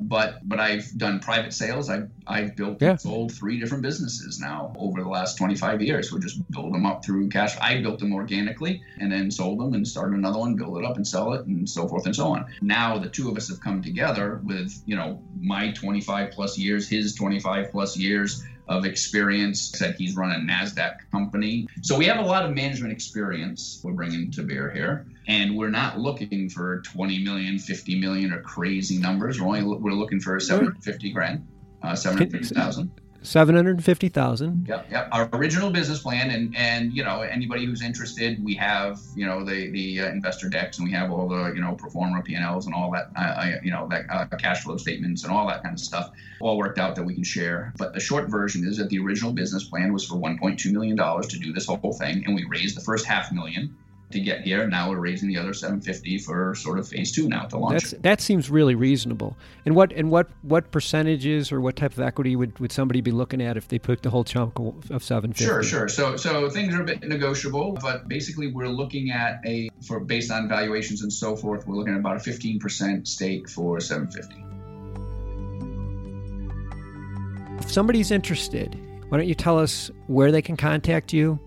but 0.00 0.46
but 0.48 0.60
I've 0.60 0.96
done 0.96 1.20
private 1.20 1.52
sales. 1.52 1.88
I've 1.88 2.10
I've 2.26 2.56
built 2.56 2.80
yeah. 2.80 2.90
and 2.90 3.00
sold 3.00 3.32
three 3.32 3.58
different 3.58 3.82
businesses 3.82 4.40
now 4.40 4.72
over 4.78 5.02
the 5.02 5.08
last 5.08 5.36
25 5.38 5.82
years. 5.82 6.12
We 6.12 6.20
just 6.20 6.48
build 6.50 6.74
them 6.74 6.86
up 6.86 7.04
through 7.04 7.28
cash. 7.28 7.56
I 7.60 7.80
built 7.80 7.98
them 7.98 8.12
organically 8.12 8.82
and 8.98 9.10
then 9.10 9.30
sold 9.30 9.60
them 9.60 9.74
and 9.74 9.86
started 9.86 10.16
another 10.16 10.38
one, 10.38 10.56
build 10.56 10.78
it 10.78 10.84
up 10.84 10.96
and 10.96 11.06
sell 11.06 11.32
it, 11.32 11.46
and 11.46 11.68
so 11.68 11.88
forth 11.88 12.06
and 12.06 12.14
so 12.14 12.28
on. 12.28 12.46
Now 12.60 12.98
the 12.98 13.08
two 13.08 13.28
of 13.30 13.36
us 13.36 13.48
have 13.48 13.60
come 13.60 13.82
together 13.82 14.40
with 14.44 14.82
you 14.86 14.96
know 14.96 15.22
my 15.40 15.72
25 15.72 16.32
plus 16.32 16.58
years, 16.58 16.88
his 16.88 17.14
25 17.14 17.70
plus 17.70 17.96
years 17.96 18.44
of 18.70 18.84
experience. 18.84 19.72
Said 19.74 19.96
he's 19.98 20.16
run 20.16 20.30
a 20.30 20.36
NASDAQ 20.36 21.10
company. 21.10 21.66
So 21.82 21.98
we 21.98 22.06
have 22.06 22.18
a 22.18 22.26
lot 22.26 22.46
of 22.46 22.54
management 22.54 22.92
experience 22.92 23.80
we're 23.82 23.92
bringing 23.92 24.30
to 24.32 24.42
bear 24.42 24.70
here. 24.70 25.06
And 25.30 25.56
we're 25.56 25.70
not 25.70 25.96
looking 25.96 26.48
for 26.48 26.80
20 26.80 27.22
million, 27.22 27.60
50 27.60 28.00
million 28.00 28.32
or 28.32 28.42
crazy 28.42 28.98
numbers. 28.98 29.40
We're 29.40 29.46
only 29.46 29.62
we're 29.62 29.92
looking 29.92 30.18
for 30.18 30.40
750 30.40 31.12
grand, 31.12 31.46
uh, 31.84 31.94
750,000. 31.94 32.90
Seven 33.22 33.54
hundred 33.54 33.84
fifty 33.84 34.08
thousand. 34.08 34.66
Yep, 34.66 34.86
yep. 34.90 35.08
Our 35.12 35.28
original 35.34 35.68
business 35.70 36.02
plan, 36.02 36.30
and 36.30 36.56
and 36.56 36.90
you 36.96 37.04
know 37.04 37.20
anybody 37.20 37.66
who's 37.66 37.82
interested, 37.82 38.42
we 38.42 38.54
have 38.54 38.98
you 39.14 39.26
know 39.26 39.44
the 39.44 39.70
the 39.70 40.00
uh, 40.00 40.08
investor 40.08 40.48
decks, 40.48 40.78
and 40.78 40.88
we 40.88 40.94
have 40.94 41.10
all 41.10 41.28
the 41.28 41.52
you 41.54 41.60
know 41.60 41.74
pro 41.74 41.90
forma 41.90 42.22
P&Ls 42.22 42.64
and 42.64 42.74
all 42.74 42.90
that, 42.92 43.10
uh, 43.14 43.58
you 43.62 43.72
know 43.72 43.86
that 43.90 44.06
uh, 44.08 44.24
cash 44.36 44.62
flow 44.62 44.78
statements 44.78 45.22
and 45.22 45.32
all 45.34 45.46
that 45.48 45.62
kind 45.62 45.74
of 45.74 45.80
stuff, 45.80 46.10
all 46.40 46.56
worked 46.56 46.78
out 46.78 46.96
that 46.96 47.04
we 47.04 47.12
can 47.12 47.22
share. 47.22 47.74
But 47.76 47.92
the 47.92 48.00
short 48.00 48.30
version 48.30 48.66
is 48.66 48.78
that 48.78 48.88
the 48.88 48.98
original 49.00 49.34
business 49.34 49.64
plan 49.64 49.92
was 49.92 50.06
for 50.06 50.14
1.2 50.14 50.72
million 50.72 50.96
dollars 50.96 51.26
to 51.28 51.38
do 51.38 51.52
this 51.52 51.66
whole 51.66 51.92
thing, 51.92 52.24
and 52.24 52.34
we 52.34 52.46
raised 52.46 52.74
the 52.74 52.80
first 52.80 53.04
half 53.04 53.30
million 53.32 53.76
to 54.12 54.20
get 54.20 54.42
here. 54.42 54.66
Now 54.66 54.90
we're 54.90 54.98
raising 54.98 55.28
the 55.28 55.38
other 55.38 55.52
750 55.52 56.18
for 56.18 56.54
sort 56.54 56.78
of 56.78 56.88
phase 56.88 57.12
two 57.12 57.28
now 57.28 57.44
to 57.44 57.58
launch. 57.58 57.82
That's, 57.82 58.02
that 58.02 58.20
seems 58.20 58.50
really 58.50 58.74
reasonable. 58.74 59.36
And 59.64 59.74
what 59.74 59.92
and 59.92 60.10
what 60.10 60.28
what 60.42 60.70
percentages 60.70 61.52
or 61.52 61.60
what 61.60 61.76
type 61.76 61.92
of 61.92 62.00
equity 62.00 62.36
would, 62.36 62.58
would 62.58 62.72
somebody 62.72 63.00
be 63.00 63.10
looking 63.10 63.40
at 63.40 63.56
if 63.56 63.68
they 63.68 63.78
put 63.78 64.02
the 64.02 64.10
whole 64.10 64.24
chunk 64.24 64.58
of 64.58 65.02
750? 65.02 65.44
Sure, 65.44 65.62
sure. 65.62 65.88
So 65.88 66.16
so 66.16 66.48
things 66.50 66.74
are 66.74 66.82
a 66.82 66.84
bit 66.84 67.02
negotiable, 67.02 67.78
but 67.80 68.08
basically 68.08 68.48
we're 68.48 68.68
looking 68.68 69.10
at 69.10 69.40
a 69.46 69.70
for 69.86 70.00
based 70.00 70.30
on 70.30 70.48
valuations 70.48 71.02
and 71.02 71.12
so 71.12 71.36
forth, 71.36 71.66
we're 71.66 71.76
looking 71.76 71.94
at 71.94 72.00
about 72.00 72.16
a 72.16 72.30
15% 72.30 73.06
stake 73.06 73.48
for 73.48 73.80
750. 73.80 74.44
If 77.60 77.70
somebody's 77.70 78.10
interested, 78.10 78.74
why 79.08 79.18
don't 79.18 79.28
you 79.28 79.34
tell 79.34 79.58
us 79.58 79.90
where 80.06 80.32
they 80.32 80.42
can 80.42 80.56
contact 80.56 81.12
you? 81.12 81.38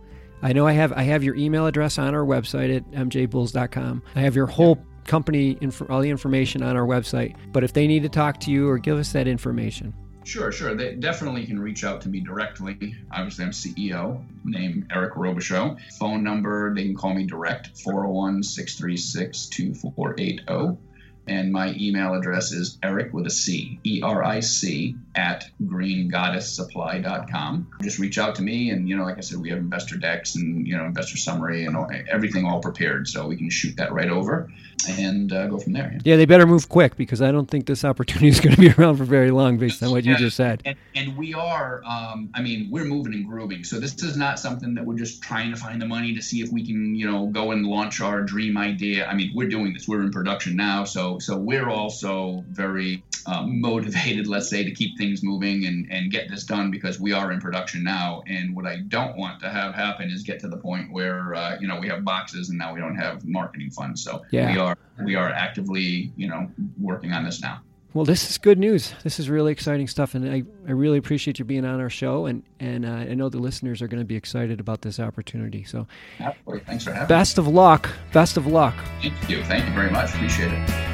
I 0.43 0.51
know 0.51 0.67
I 0.67 0.73
have 0.73 0.91
I 0.91 1.03
have 1.03 1.23
your 1.23 1.35
email 1.35 1.65
address 1.65 1.97
on 1.97 2.13
our 2.13 2.25
website 2.25 2.75
at 2.75 2.91
mjbulls.com. 2.91 4.03
I 4.15 4.19
have 4.19 4.35
your 4.35 4.45
whole 4.45 4.77
company 5.05 5.57
inf- 5.61 5.89
all 5.89 6.01
the 6.01 6.09
information 6.09 6.61
on 6.61 6.75
our 6.75 6.85
website. 6.85 7.35
But 7.51 7.63
if 7.63 7.73
they 7.73 7.87
need 7.87 8.03
to 8.03 8.09
talk 8.09 8.39
to 8.41 8.51
you 8.51 8.67
or 8.69 8.77
give 8.77 8.97
us 8.97 9.13
that 9.13 9.27
information. 9.27 9.93
Sure, 10.25 10.51
sure. 10.51 10.75
They 10.75 10.95
definitely 10.95 11.45
can 11.45 11.59
reach 11.59 11.83
out 11.83 12.01
to 12.01 12.09
me 12.09 12.21
directly. 12.21 12.95
Obviously, 13.11 13.45
I'm 13.45 13.51
CEO, 13.51 14.23
name 14.45 14.87
Eric 14.91 15.15
Robichaux. 15.15 15.77
Phone 15.99 16.23
number, 16.23 16.73
they 16.73 16.83
can 16.83 16.95
call 16.95 17.13
me 17.13 17.25
direct, 17.25 17.77
401 17.81 18.43
636 18.43 19.47
2480. 19.47 20.77
And 21.27 21.51
my 21.51 21.75
email 21.79 22.13
address 22.13 22.51
is 22.51 22.77
Eric 22.83 23.13
with 23.13 23.25
a 23.27 23.29
C, 23.29 23.79
E 23.85 24.01
R 24.03 24.21
I 24.23 24.41
C, 24.41 24.95
at 25.15 25.49
greengoddesssupply.com. 25.63 27.71
Just 27.81 27.99
reach 27.99 28.17
out 28.17 28.35
to 28.35 28.41
me. 28.41 28.71
And, 28.71 28.89
you 28.89 28.97
know, 28.97 29.03
like 29.03 29.17
I 29.17 29.21
said, 29.21 29.39
we 29.39 29.49
have 29.49 29.59
investor 29.59 29.97
decks 29.97 30.35
and, 30.35 30.67
you 30.67 30.77
know, 30.77 30.85
investor 30.85 31.17
summary 31.17 31.65
and 31.65 31.77
all, 31.77 31.89
everything 32.09 32.45
all 32.45 32.59
prepared. 32.59 33.07
So 33.07 33.27
we 33.27 33.37
can 33.37 33.49
shoot 33.49 33.77
that 33.77 33.93
right 33.93 34.09
over 34.09 34.49
and 34.89 35.31
uh, 35.31 35.47
go 35.47 35.59
from 35.59 35.73
there. 35.73 35.91
Yeah. 35.93 35.99
yeah. 36.03 36.15
they 36.17 36.25
better 36.25 36.45
move 36.45 36.69
quick 36.69 36.95
because 36.95 37.21
I 37.21 37.31
don't 37.31 37.49
think 37.49 37.67
this 37.67 37.85
opportunity 37.85 38.29
is 38.29 38.39
going 38.39 38.55
to 38.55 38.61
be 38.61 38.71
around 38.77 38.97
for 38.97 39.05
very 39.05 39.31
long 39.31 39.57
based 39.57 39.81
on 39.83 39.91
what 39.91 40.03
you 40.03 40.15
just 40.17 40.35
said. 40.35 40.61
And, 40.65 40.77
and 40.95 41.17
we 41.17 41.33
are, 41.33 41.83
um, 41.85 42.29
I 42.33 42.41
mean, 42.41 42.67
we're 42.69 42.85
moving 42.85 43.13
and 43.13 43.27
grooving. 43.27 43.63
So 43.63 43.79
this 43.79 44.01
is 44.03 44.17
not 44.17 44.39
something 44.39 44.73
that 44.75 44.85
we're 44.85 44.97
just 44.97 45.21
trying 45.21 45.51
to 45.51 45.57
find 45.57 45.81
the 45.81 45.85
money 45.85 46.13
to 46.15 46.21
see 46.21 46.41
if 46.41 46.51
we 46.51 46.65
can, 46.65 46.95
you 46.95 47.09
know, 47.09 47.27
go 47.27 47.51
and 47.51 47.65
launch 47.65 48.01
our 48.01 48.21
dream 48.21 48.57
idea. 48.57 49.07
I 49.07 49.13
mean, 49.13 49.31
we're 49.33 49.49
doing 49.49 49.73
this. 49.73 49.87
We're 49.87 50.01
in 50.01 50.11
production 50.11 50.55
now. 50.55 50.83
So, 50.83 51.12
so 51.19 51.37
we're 51.37 51.69
also 51.69 52.43
very 52.49 53.03
um, 53.25 53.61
motivated, 53.61 54.27
let's 54.27 54.49
say, 54.49 54.63
to 54.63 54.71
keep 54.71 54.97
things 54.97 55.23
moving 55.23 55.65
and, 55.65 55.91
and 55.91 56.11
get 56.11 56.29
this 56.29 56.43
done 56.43 56.71
because 56.71 56.99
we 56.99 57.13
are 57.13 57.31
in 57.31 57.39
production 57.39 57.83
now. 57.83 58.23
And 58.27 58.55
what 58.55 58.65
I 58.65 58.77
don't 58.87 59.17
want 59.17 59.39
to 59.41 59.49
have 59.49 59.73
happen 59.73 60.09
is 60.09 60.23
get 60.23 60.39
to 60.41 60.47
the 60.47 60.57
point 60.57 60.91
where, 60.91 61.33
uh, 61.35 61.57
you 61.59 61.67
know, 61.67 61.79
we 61.79 61.87
have 61.89 62.03
boxes 62.03 62.49
and 62.49 62.57
now 62.57 62.73
we 62.73 62.79
don't 62.79 62.95
have 62.95 63.25
marketing 63.25 63.71
funds. 63.71 64.03
So 64.03 64.23
yeah. 64.31 64.51
we 64.51 64.57
are 64.57 64.77
we 65.03 65.15
are 65.15 65.29
actively, 65.29 66.11
you 66.15 66.27
know, 66.27 66.49
working 66.79 67.11
on 67.13 67.23
this 67.23 67.41
now. 67.41 67.61
Well, 67.93 68.05
this 68.05 68.27
is 68.27 68.39
good 68.39 68.57
news. 68.57 68.93
This 69.03 69.19
is 69.19 69.29
really 69.29 69.51
exciting 69.51 69.87
stuff, 69.87 70.15
and 70.15 70.27
I, 70.27 70.41
I 70.67 70.71
really 70.71 70.97
appreciate 70.97 71.37
you 71.37 71.45
being 71.45 71.63
on 71.63 71.79
our 71.79 71.91
show, 71.91 72.25
and 72.25 72.41
and 72.59 72.87
uh, 72.87 72.89
I 72.89 73.13
know 73.13 73.29
the 73.29 73.37
listeners 73.37 73.83
are 73.83 73.87
going 73.87 74.01
to 74.01 74.05
be 74.05 74.15
excited 74.15 74.59
about 74.59 74.81
this 74.81 74.99
opportunity. 74.99 75.63
So, 75.63 75.85
Absolutely. 76.19 76.65
thanks 76.65 76.83
for 76.85 76.91
having 76.91 77.07
Best 77.07 77.37
me. 77.37 77.43
of 77.43 77.47
luck. 77.49 77.91
Best 78.11 78.35
of 78.35 78.47
luck. 78.47 78.73
Thank 79.01 79.29
you. 79.29 79.43
Thank 79.43 79.67
you 79.67 79.73
very 79.75 79.91
much. 79.91 80.11
Appreciate 80.15 80.51
it. 80.51 80.92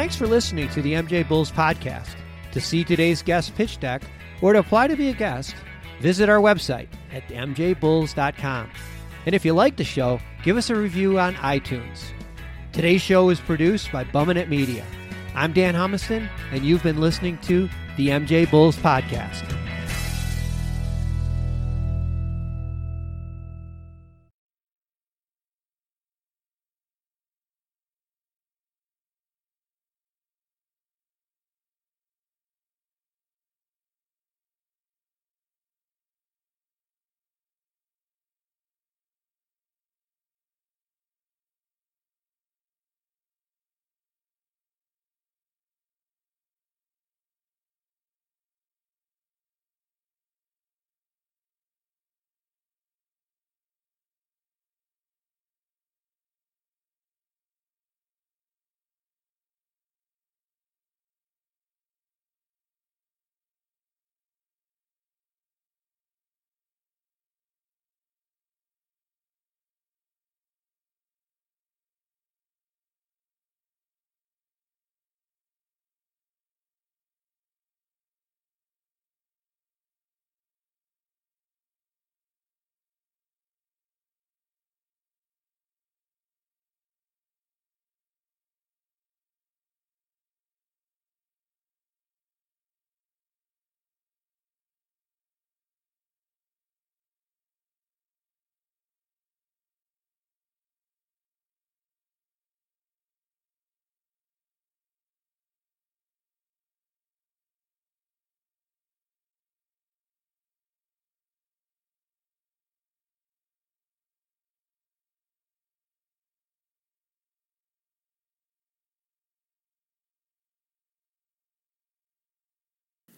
Thanks 0.00 0.16
for 0.16 0.26
listening 0.26 0.70
to 0.70 0.80
the 0.80 0.94
MJ 0.94 1.28
Bulls 1.28 1.52
podcast. 1.52 2.08
To 2.52 2.60
see 2.62 2.84
today's 2.84 3.22
guest 3.22 3.54
pitch 3.54 3.78
deck 3.80 4.00
or 4.40 4.54
to 4.54 4.60
apply 4.60 4.86
to 4.86 4.96
be 4.96 5.10
a 5.10 5.12
guest, 5.12 5.54
visit 6.00 6.30
our 6.30 6.38
website 6.38 6.88
at 7.12 7.28
mjbulls.com. 7.28 8.70
And 9.26 9.34
if 9.34 9.44
you 9.44 9.52
like 9.52 9.76
the 9.76 9.84
show, 9.84 10.18
give 10.42 10.56
us 10.56 10.70
a 10.70 10.74
review 10.74 11.18
on 11.18 11.34
iTunes. 11.34 12.00
Today's 12.72 13.02
show 13.02 13.28
is 13.28 13.40
produced 13.40 13.92
by 13.92 14.04
Bumminet 14.04 14.48
Media. 14.48 14.86
I'm 15.34 15.52
Dan 15.52 15.74
Humiston, 15.74 16.30
and 16.50 16.64
you've 16.64 16.82
been 16.82 16.98
listening 16.98 17.36
to 17.42 17.68
the 17.98 18.08
MJ 18.08 18.50
Bulls 18.50 18.78
Podcast. 18.78 19.59